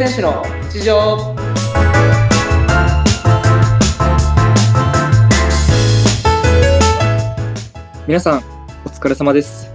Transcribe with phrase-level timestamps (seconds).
[0.00, 0.42] 選手の
[0.72, 1.36] 日常
[8.06, 8.38] 皆さん
[8.86, 9.70] お疲れ様です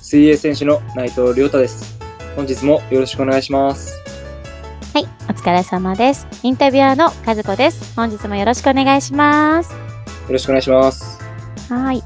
[0.00, 1.98] 水泳選手の内藤亮太です
[2.36, 4.00] 本日もよろしくお願いします
[4.94, 6.26] はい、お疲れ様です。
[6.42, 7.94] インタビュアーの和子です。
[7.94, 9.72] 本日もよろしくお願いします。
[9.72, 9.78] よ
[10.30, 11.20] ろしくお願いします
[11.68, 12.02] はい。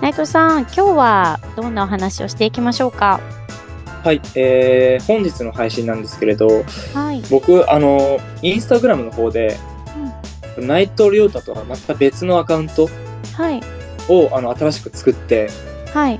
[0.00, 3.37] 内藤さん、今日はどんなお話をしていきましょうか？
[4.08, 7.20] はい、えー、本日の配信なんですけれどはい。
[7.30, 9.58] 僕あのインスタグラムの方で、
[10.56, 12.88] 内藤亮太とはまた別のアカウント
[13.36, 13.60] はい。
[14.08, 15.50] をあの新しく作って
[15.92, 16.18] はい。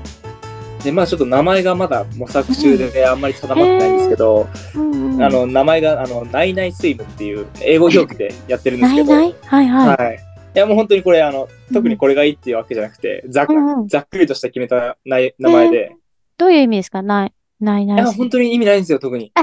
[0.83, 9.67] でまあちょっと名前がまだ模索中で、あんまり定まってないんですけど、うんうん、あの名前があのナイナイスイムっていう英語表記でやってるんですけど、はいはい。
[9.67, 10.19] はい。
[10.53, 15.95] いやもう本当にこれあの特にこれがいいっていうわけじゃなくて、ざっうんうんざっくりとした決めた名前で、
[16.37, 17.01] どういう意味ですか？
[17.01, 18.05] ない、ないいない。
[18.05, 19.33] や本当に意味ないんですよ特に。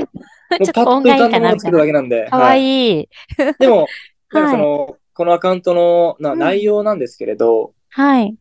[0.63, 1.55] ちょっうパッとと音がいい浮かもみたいな。
[1.55, 2.33] を作るだけなんで。
[2.33, 2.63] かわはい
[2.99, 3.09] いい。
[3.59, 3.87] でも
[4.33, 4.59] なんかそはい。
[4.59, 8.37] の、このアカウントのなうん内容なんですけれど、はい。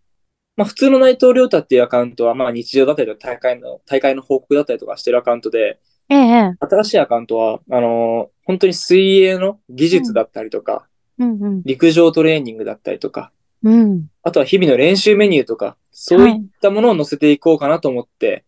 [0.57, 6.53] まあ普通の内藤亮太っていうアカウントはまあ日常だったりとか大会の大会の報告だったりとかしてるアカウントで、ええ。
[6.59, 10.87] 新しいアカウントはあの本当に水泳の技術だったりとか、
[11.19, 11.61] うんうん。
[11.63, 13.31] 陸上トレーニングだったりとか、
[13.63, 14.07] うん。
[14.23, 18.43] あとは日々の練習メニューとか、そういったものを載せていこうかなと思って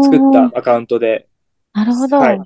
[0.00, 1.28] 作ったアカウントで、
[1.74, 2.18] なるほど。
[2.18, 2.36] はい。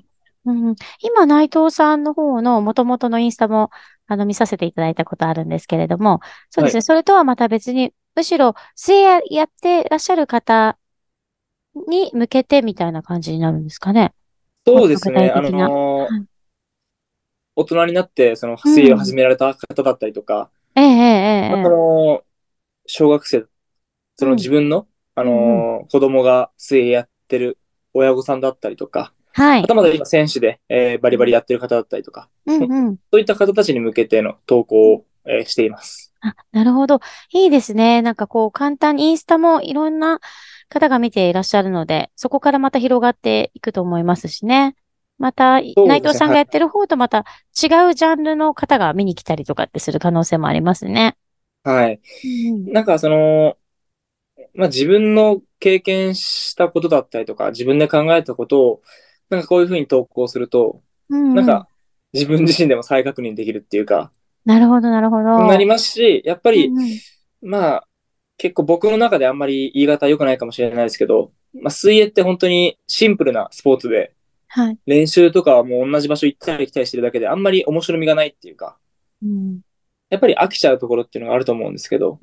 [0.45, 0.67] うん。
[0.67, 3.69] うん、今、内藤さんの方の元々のインスタも
[4.07, 6.81] あの見させていただいたことあるんですけれども、そうですね。
[6.81, 10.77] それとはまた別に、むしろ水泳やってらっしゃる方
[11.87, 14.13] に向けてみたいな感じになるんですかね。
[14.65, 15.49] そうですね、あの
[16.05, 16.25] はい。
[17.55, 22.23] 大人になって、その水泳を始められた方だったりとか、ええええええまあその、
[22.87, 23.45] 小学生、
[24.17, 27.57] その自分の、あの、子供が水泳やってる
[27.93, 32.97] 親御さんだったりとか、はいまだ今選手で、えーバリバリやってる方だったりとか、うんうん。
[33.11, 36.13] そういった方たちに向けての投稿を、えーしています。
[36.21, 36.99] あ、なるほど。
[37.31, 38.01] いいですね。
[38.01, 40.19] なんかこう、簡単にインスタもいろんな
[40.69, 44.75] 方が見ていらっしゃるので、そこからまた広がっていくと思いますしね。
[45.17, 51.17] また、すね内藤さんがやってる方とまた違うジャンルの方が見に来たりとかってする可能性もありますね。
[51.63, 51.99] はい。
[52.49, 53.57] うんなんかその、
[54.53, 58.81] まあ、自分の経験したことだったりとか、自分で考えたことを、
[59.29, 61.67] なんかこういうふうに投稿すると、うんなんか
[62.13, 64.11] 自分自身でも再確認できるっていうか、
[64.45, 65.47] なるほど、なるほど。
[65.47, 66.89] なりますし、やっぱり、うんうん
[67.41, 67.87] まあ、
[68.37, 74.13] 結構僕の中であんまり言い方良くないかもしれないですけど、まあ、水泳って本当にシンプルなスポーツで、
[74.47, 74.77] はい。
[74.85, 78.77] 練習とかはもう同じ場所行ったり来たりしてるだけで、あんまり面白みがないっていうか、
[79.23, 79.61] うん。
[80.09, 82.19] やっぱり飽きちゃうところっていうのがあると思うんですけど。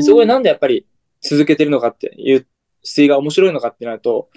[0.00, 0.86] そこでなんでやっぱり
[1.20, 2.46] 続けてるのかっていう、
[2.82, 4.30] 水泳が面白いのかってなると、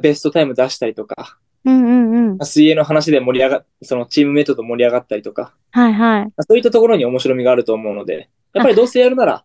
[0.00, 2.38] ベストタイム出したりとか、うんうんうん。
[2.46, 6.32] 水泳の話で盛り上がっ、そのチームメイトと盛り上がったりとか、はいはい。
[6.48, 9.44] そういったところに面白みがあると思うので、やっぱりどうせやるなら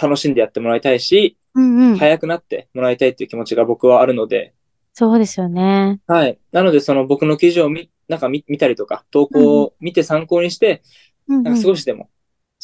[0.00, 1.96] 楽しんでやってもらいたいし、うんうん。
[1.96, 4.52] 早くなってもらいたいっていう気持ちが僕はあるので、
[4.98, 6.00] そうですよね。
[6.06, 6.38] はい。
[6.52, 10.82] なので、その僕の記事を見、なんか見見たりとか、投稿を見て参考にして、
[11.28, 12.08] うんうんなんか少しでも、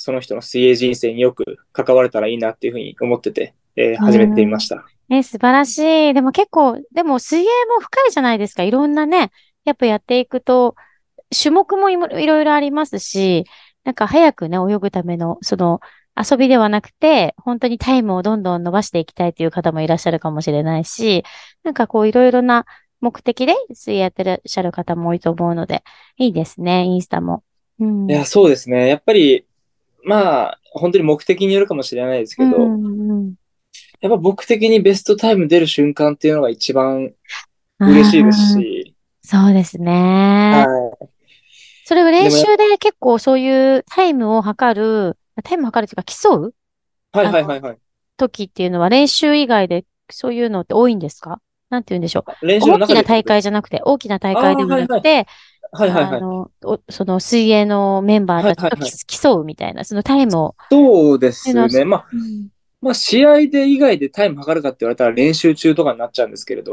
[0.02, 4.84] その人の水泳人生によく関われたらいいなっていうふうに思ってて、えー始めてみました。
[5.08, 6.12] え、素晴らしい。
[6.12, 8.64] でも結構、でも水泳も深いじゃないですか。
[8.64, 9.30] いろんなね、
[9.64, 10.74] やっぱやっていくと、
[11.30, 13.44] 種目もいもいろいろありますし、
[13.84, 15.80] なんか早くね、泳ぐための、その、
[16.16, 21.24] 遊びではなくて、本当にタイムをどんどん伸ばしていきたいという方もいらっしゃるかもしれないし、
[21.62, 22.66] なんかこういろいろな
[23.00, 25.84] 目的で水泳やってらっしゃる方も多いと思うので、
[26.16, 27.44] いいですね、インスタも。
[27.80, 28.10] うん。
[28.10, 28.88] いや、そうですね。
[28.88, 29.46] やっぱり、
[30.04, 33.34] まあ、本当に目的によるかもしれないですけど、うんうんうん
[34.00, 37.12] やっぱ僕的にベストタイム出る瞬間っていうのが一番
[37.78, 40.64] 嬉しいですし、そうですね。
[40.66, 41.08] はい。
[41.84, 46.54] それを練習で結構そういうタイムを測る、タイムを測るっていうか競う？
[47.12, 47.78] はいはいはいはい。
[48.16, 51.40] 時っていうのは練習以外でそういうのって多いんですか？
[51.70, 52.44] なんて言うんでしょう。
[52.44, 52.94] 練習の大き。
[52.94, 55.26] な大会じゃなくて、大きな大会ではなくて、はいはいはい。
[55.72, 60.54] あの、おその水泳のメンバーたちとはいはい競うみたいな、そのタイムを。
[60.70, 61.84] そうですね。
[61.84, 62.48] まあ、うん。
[62.82, 66.72] まあ、試合で以外でタイム測るかって言われたら練習中とかになっちゃうんですけれど。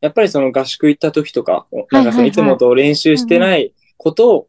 [0.00, 4.48] やっぱりその合宿行った時とか、はいなんかそのはいいつもと練習してないことを、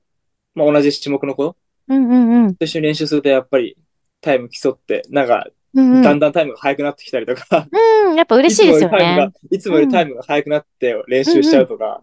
[0.55, 1.55] まあ同じ種目のこと。
[1.89, 2.55] うんうんうん。
[2.55, 3.77] と一緒に練習するとやっぱり
[4.21, 6.01] タイム競って、なんかうんうん。
[6.01, 7.67] だんだんタイムが速くなってきたりとか、
[8.05, 9.31] うん、やっぱ嬉しいですよね。
[9.51, 12.01] いつもよりタイムが、いつもよりタイムが速くなって練習しちゃうとか、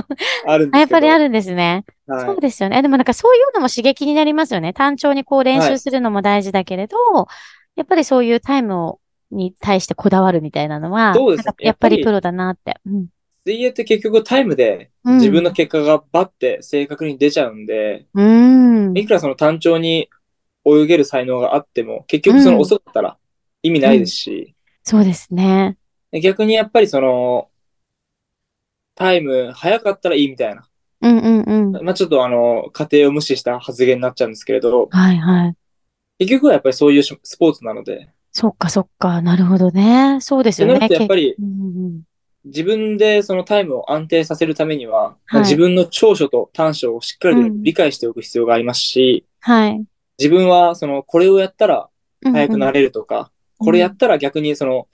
[0.42, 1.84] あるんですやっぱりあるんですね。
[2.06, 2.82] はいそうですよね。
[2.82, 4.72] でもなんかそういうのも刺激になりますよね。
[4.72, 6.96] 単調にこう練はい習するのも大事だけれど、
[7.74, 9.00] やっぱりそういうタイムを
[9.30, 12.80] に対してこだわるみたいなのは、そうですねやっぱりプロだなって。
[12.86, 13.06] うん。
[13.44, 18.94] 水泳って結局タイムでうん自分の結果がバッて正確に出ちゃうんで、うーん。
[18.94, 20.10] いくらその単調に
[20.66, 23.18] 泳げる才能があっても、結局その遅かったら
[23.62, 25.76] 意味ないですし、そうですね。
[26.22, 27.50] 逆にやっぱりその、
[28.94, 30.66] タイム早かったらいいみたいな。
[31.02, 31.84] うんうんうん。
[31.84, 35.56] まあちょっとあの、家庭を無視した発言になっちゃうんですけれど、はいはい。
[36.18, 39.20] 結局はやっぱりそういうスポーツなので、そっかそっか。
[39.20, 40.18] なるほどね。
[40.20, 40.88] そうですよね。
[40.90, 41.36] やっぱり
[42.44, 49.84] 自分でそのタイムを安定させるためには、まあはい自分の長所と短所をしっかりうん理解しておく必要がありますし、はい。
[50.18, 51.88] 自分はその、これをやったら
[52.22, 52.72] 速くなる。
[52.74, 53.26] れるとか、うん
[53.64, 54.88] これやったら逆にその、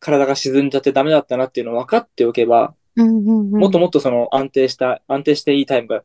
[0.00, 2.74] 体が沈んじゃってダメだったなっていうのを分かっておけば、うんうんうん。
[2.96, 6.02] もっともっとその安定した、安定していいタイムが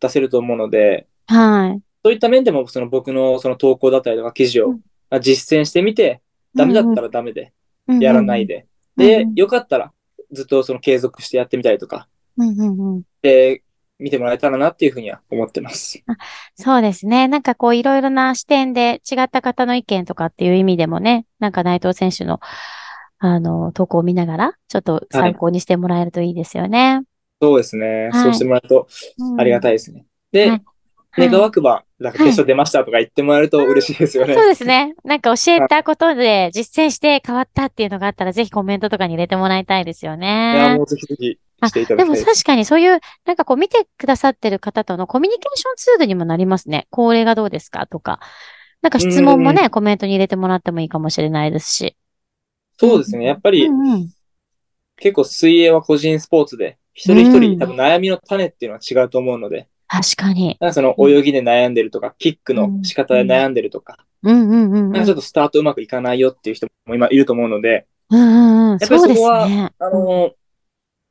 [0.00, 1.82] 出せると思うので、はい。
[2.04, 4.76] そういった面でもその僕のその投稿だったりとか記事を
[5.20, 6.20] 実践してみて、
[6.54, 7.52] ダメだったらダメで、
[8.00, 8.66] やらないで。
[8.96, 9.26] で。
[9.34, 9.92] よかったら
[10.32, 13.02] ずっとその継続してやってみたりとか、うんうんうん。
[13.22, 13.62] で、
[13.98, 16.04] 見てもらえたらなっていうふうには思ってます。
[16.54, 17.28] そうですね。
[17.28, 22.40] なんかこういろいろな視点で違った方の意見とかっていう意味でもね、なんか内藤選手の
[23.18, 27.02] あの投稿を見ながら、ちょっと参考にしてもらえるといいですよね。
[27.40, 28.08] そうですね。
[28.12, 28.88] はいそうしてもらうと
[29.38, 29.74] ありがたいい。
[29.74, 30.06] ですね。
[30.32, 30.62] で、はい
[31.18, 34.34] 願はいわくば、なんか決勝出ましたとか言ってもらえると嬉しいですよね。
[34.34, 34.94] そうですね。
[35.02, 40.84] なんか教えたことで実践して変わったっていうのがあったら、ぜひコメントとかに入れてもらいたいですよいや、ねも。
[40.84, 42.44] うぜひぜひしていたでもだきたいです。
[42.44, 46.86] 確かにそういう、なんかこう見てくださってる方とのコミュニケーションツールにもなりますね。
[46.90, 48.20] これがどうですかとか。
[48.82, 51.96] なんか質問もね、コメントに入れてもらってもいいかもしれないですし。
[52.78, 53.24] そうですね。
[53.24, 54.10] やっぱうりんうん。
[54.96, 60.56] 結構水泳は個人スポーツで、一人一うん人多分悩みの種っていうのは違うと思うので、確かに。
[60.60, 64.92] なんかその泳ぎで悩んでるとか、キックの仕方で悩んでるとか、うんうんうんうん。
[64.92, 68.78] なんかちょっとスタートうまくいかないよっていう人も今いると思うので、うんうんうん。
[68.78, 69.70] やっぱりそこはね。
[69.78, 70.32] あの、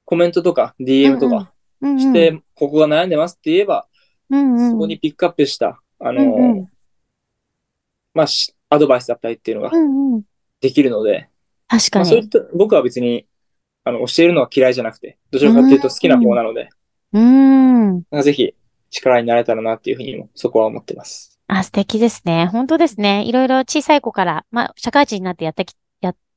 [0.03, 1.51] コメントとか DM とか
[1.81, 3.85] うんうん、して、ここが悩んでますって言えば、
[4.29, 6.69] うんうん、そこにピックアップした、あうんうんの、
[8.13, 10.23] まあ、しアドバイスだったりっていうのがうんうん。
[10.61, 11.29] できるので、
[11.67, 12.27] 確かまあ、そういに。
[12.27, 13.25] った、僕は別に、
[13.83, 16.69] あの、教えるのは嫌いじゃなくて、どちらかというと好きな方なので、
[17.13, 17.93] うーん。
[17.93, 18.53] なんかぜひ
[18.89, 21.39] 力になれたらなっていうふうにも、そこは思ってます。
[21.47, 22.47] あ、素敵ですね。
[22.47, 23.23] 本当ですね。
[23.25, 25.75] いろいろ小さい子から、まあ、社会人になってやってき、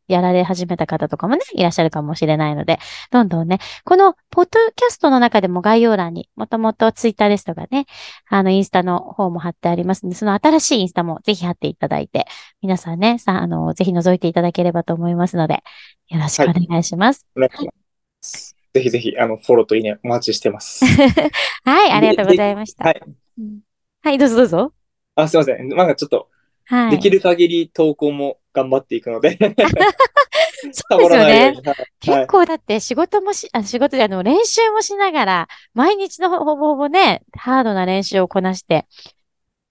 [0.08, 2.78] や、やられ始めた方とかもね、いらっしゃるかもしれないので、
[3.10, 7.86] どんどんね、この、ポッドキャストの中でも概要欄に、もともとツイッターですとかね、
[8.28, 12.26] あの、インスタの方も貼ってありますので、その新しいインスタもぜひ貼っていただいて、
[12.62, 15.62] 皆さんね、さ、あの、ぜひ覗いていただければと思いますので、
[16.08, 17.26] よろしくお願いします。
[17.36, 17.68] お願い。
[18.74, 20.84] ぜひぜひ、あの、フォローといいね、お待ちしてます。
[21.64, 22.84] はい、ありがとうございました。
[22.84, 23.02] はい。
[23.38, 23.60] うん
[24.00, 24.72] はい、どうぞどうぞ。
[25.16, 25.68] あ、すいません。
[25.68, 26.28] なんかちょっと、
[26.66, 26.90] はい。
[26.92, 29.38] できる限り投稿も頑張っていくので、
[30.72, 31.54] そうですよね。
[31.64, 38.86] はい結構だって仕事もし、あ仕事であの練習もしながら、毎日のほぼほぼね、ハードな練習をこなして、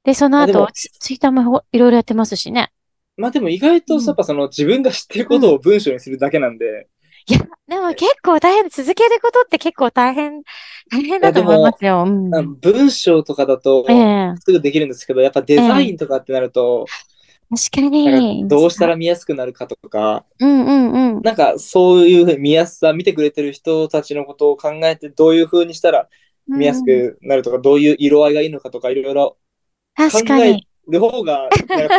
[0.03, 2.71] で、その後ツツイッターもほいろいろやってますしね。
[3.15, 6.87] まあでも意外と、うんやっぱその自分が知ってることを文章にするだけなんで、
[7.29, 10.43] いや、でも結構大変、続けることって結構大変、
[10.89, 12.05] 大変だと思いますよ。
[12.07, 12.33] うん。
[12.33, 16.85] あ文章とかだとええすぐできるんですけど、やっぱデザインとかってなると、
[17.49, 18.41] 確かに。
[18.43, 21.21] かどうしたら見やすくなるかとか、うんうんうん。
[21.21, 26.09] なんかそういう見やすさ、見てくれてる人たちのことを考えて、どういう風にしたら
[26.47, 29.37] 見やすうんくなるとか、どういう色合いがいいのかとか、いろいろ
[29.97, 30.67] 考え確かに。
[30.89, 31.49] る方が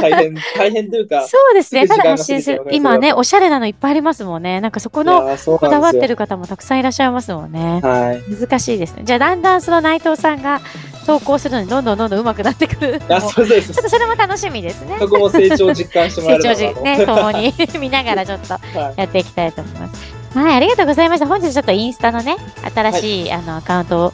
[0.01, 1.87] 大変、 大変というか、そうですね。
[1.87, 2.71] すただ発信する過ぎ。
[2.71, 4.61] て今ね、おしゃれなのいっぱいありますもんね。
[4.61, 6.09] なんかそこいのこだわって。
[6.09, 7.81] る方もたくさんいらっしゃいますもんね。
[7.83, 8.23] はい。
[8.35, 9.03] 難しいですね。
[9.05, 10.61] じゃあ、だんだんその内藤さんが
[11.09, 13.31] 投稿するのにどんどんどんどん上手くなってくるのあ、も。
[13.31, 13.83] そうですちょっ。
[13.83, 14.99] とそれも楽しみですね。
[14.99, 16.83] そこも成長を実感してもら成えればなと。
[16.83, 20.15] 長時ね、共に見ながらちょっとはいやっていきたいと思います。
[20.35, 21.27] はい、ありがとうございました。
[21.27, 22.37] 本日ちょっとインスタのね、
[22.75, 24.13] 新しい、あのアカウントを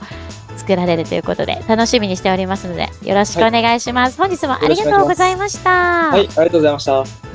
[0.56, 4.16] 作られるということで、楽しみにしておりますので、よろしくお願いします。
[4.16, 6.10] 本日もありがとうございました。
[6.10, 7.33] はい、ありがとうございました。